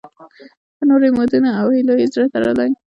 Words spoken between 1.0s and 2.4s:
امیدونو او هیلو یې زړه